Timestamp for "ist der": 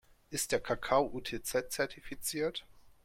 0.31-0.59